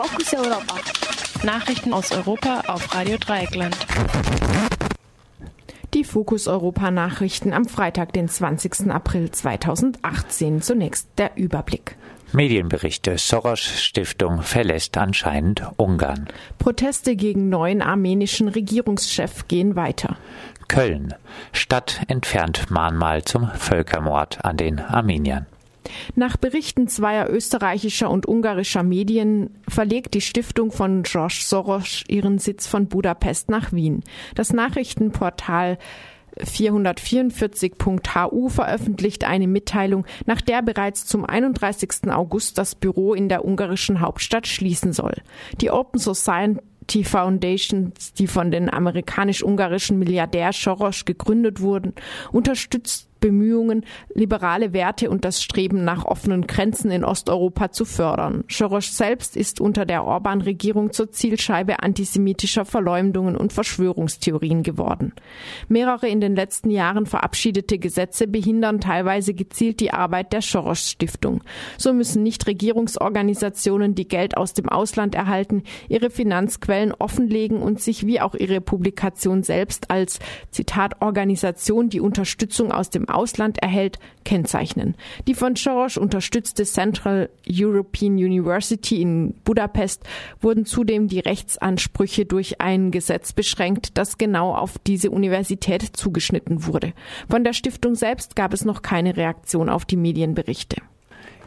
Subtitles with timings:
[0.00, 0.76] Fokus Europa.
[1.42, 3.76] Nachrichten aus Europa auf Radio Dreieckland.
[5.92, 8.92] Die Fokus Europa Nachrichten am Freitag, den 20.
[8.92, 10.62] April 2018.
[10.62, 11.96] Zunächst der Überblick.
[12.32, 13.18] Medienberichte.
[13.18, 16.28] Soros Stiftung verlässt anscheinend Ungarn.
[16.60, 20.16] Proteste gegen neuen armenischen Regierungschef gehen weiter.
[20.68, 21.12] Köln.
[21.52, 25.46] Stadt entfernt Mahnmal zum Völkermord an den Armeniern.
[26.14, 32.66] Nach Berichten zweier österreichischer und ungarischer Medien verlegt die Stiftung von George Soros ihren Sitz
[32.66, 34.02] von Budapest nach Wien.
[34.34, 35.78] Das Nachrichtenportal
[36.38, 42.10] 444.hu veröffentlicht eine Mitteilung, nach der bereits zum 31.
[42.10, 45.14] August das Büro in der ungarischen Hauptstadt schließen soll.
[45.60, 51.92] Die Open Society Foundations, die von den amerikanisch-ungarischen Milliardär Soros gegründet wurden,
[52.32, 58.44] unterstützt Bemühungen, liberale Werte und das Streben nach offenen Grenzen in Osteuropa zu fördern.
[58.48, 65.12] Soros selbst ist unter der Orban-Regierung zur Zielscheibe antisemitischer Verleumdungen und Verschwörungstheorien geworden.
[65.68, 71.42] Mehrere in den letzten Jahren verabschiedete Gesetze behindern teilweise gezielt die Arbeit der Soros-Stiftung.
[71.76, 78.20] So müssen Nichtregierungsorganisationen, die Geld aus dem Ausland erhalten, ihre Finanzquellen offenlegen und sich wie
[78.20, 80.18] auch ihre Publikation selbst als
[80.50, 84.94] Zitat Organisation, die Unterstützung aus dem Ausland erhält, kennzeichnen.
[85.26, 90.04] Die von Soros unterstützte Central European University in Budapest
[90.40, 96.92] wurden zudem die Rechtsansprüche durch ein Gesetz beschränkt, das genau auf diese Universität zugeschnitten wurde.
[97.28, 100.76] Von der Stiftung selbst gab es noch keine Reaktion auf die Medienberichte.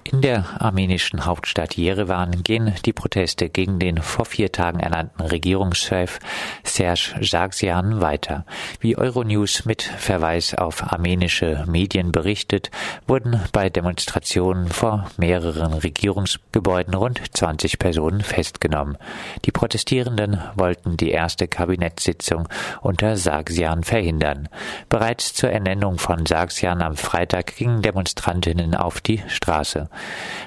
[0.03, 6.19] In der armenischen Hauptstadt Jerewan gehen die Proteste gegen den vor vier Tagen ernannten Regierungschef
[6.63, 8.45] Serge Sargsyan weiter.
[8.79, 12.71] Wie Euronews mit Verweis auf armenische Medien berichtet,
[13.07, 18.97] wurden bei Demonstrationen vor mehreren Regierungsgebäuden rund 20 Personen festgenommen.
[19.45, 22.49] Die Protestierenden wollten die erste Kabinettssitzung
[22.81, 24.49] unter Sargsyan verhindern.
[24.89, 29.89] Bereits zur Ernennung von Sargsyan am Freitag gingen Demonstrantinnen auf die Straße.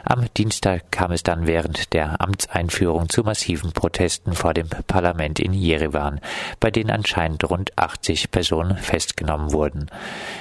[0.06, 5.54] Am Dienstag kam es dann während der Amtseinführung zu massiven Protesten vor dem Parlament in
[5.54, 6.20] Jerewan,
[6.60, 9.90] bei denen anscheinend rund 80 Personen festgenommen wurden.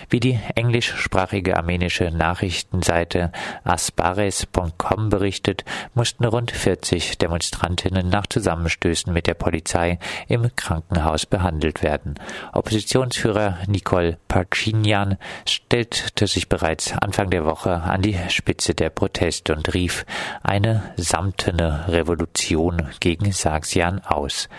[0.09, 3.31] Wie die englischsprachige armenische Nachrichtenseite
[3.63, 9.97] asbares.com berichtet, mussten rund 40 Demonstrantinnen nach Zusammenstößen mit der Polizei
[10.27, 12.15] im Krankenhaus behandelt werden.
[12.51, 19.73] Oppositionsführer Nicole Pachinian stellte sich bereits Anfang der Woche an die Spitze der Protest und
[19.73, 20.05] rief
[20.41, 24.49] eine samtene Revolution gegen Sargsyan aus.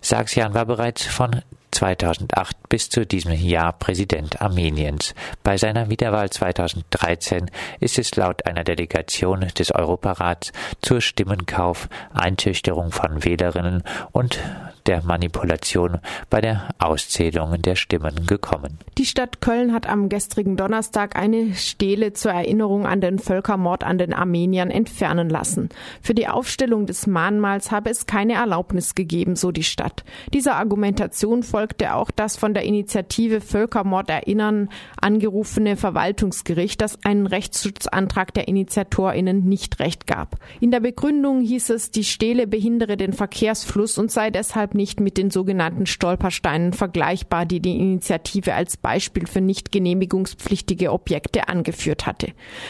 [0.00, 1.42] Sargsyan war bereits von
[1.76, 5.14] 2008 bis zu diesem Jahr Präsident Armeniens.
[5.42, 7.50] Bei seiner Wiederwahl 2013
[7.80, 13.82] ist es laut einer Delegation des Europarats zur Stimmenkauf, Einschüchterung von Wählerinnen
[14.12, 14.40] und
[14.86, 15.98] der Manipulation
[16.30, 18.78] bei der Auszählung der Stimmen gekommen.
[18.98, 23.98] Die Stadt Köln hat am gestrigen Donnerstag eine Stele zur Erinnerung an den Völkermord an
[23.98, 25.68] den Armeniern entfernen lassen.
[26.00, 30.04] Für die Aufstellung des Mahnmals habe es keine Erlaubnis gegeben, so die Stadt.
[30.32, 34.68] Dieser Argumentation folgte auch das von der Initiative Völkermord erinnern
[35.00, 40.36] angerufene Verwaltungsgericht, das einen Rechtsschutzantrag der Initiatorinnen nicht recht gab.
[40.60, 45.18] In der Begründung hieß es, die Stele behindere den Verkehrsfluss und sei deshalb nicht mit
[45.18, 52.28] den sogenannten Stolpersteinen vergleichbar, die die Initiative als Beispiel für nicht genehmigungspflichtige Objekte angeführt hatte.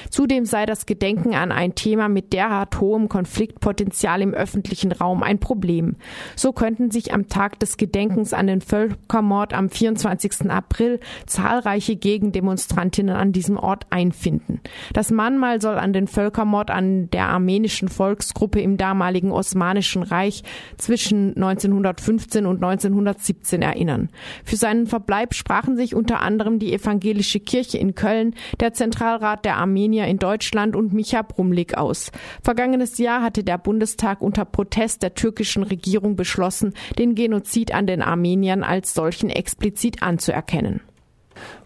[0.08, 5.38] Zudem sei das Gedenken an ein Thema mit derart hohem Konfliktpotenzial im öffentlichen Raum ein
[5.38, 5.96] Problem.
[6.34, 10.50] So könnten sich am Tag des Gedenkens an den Völkermord am 24.
[10.50, 14.60] April zahlreiche Gegendemonstrantinnen an diesem Ort einfinden.
[14.92, 20.42] Das Mahnmal soll an den Völkermord an der armenischen Volksgruppe im damaligen Osmanischen Reich
[20.76, 24.08] zwischen 1900 1915 und 1917 erinnern.
[24.44, 29.56] Für seinen Verbleib sprachen sich unter anderem die Evangelische Kirche in Köln, der Zentralrat der
[29.56, 32.10] Armenier in Deutschland und Micha Brumlik aus.
[32.42, 38.02] Vergangenes Jahr hatte der Bundestag unter Protest der türkischen Regierung beschlossen, den Genozid an den
[38.02, 40.80] Armeniern als solchen explizit anzuerkennen.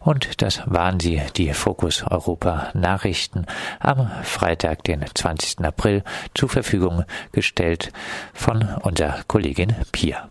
[0.00, 3.46] Und das waren sie, die Fokus Europa Nachrichten
[3.78, 5.64] am Freitag, den 20.
[5.64, 6.02] April,
[6.34, 7.92] zur Verfügung gestellt
[8.32, 10.30] von unserer Kollegin Pia.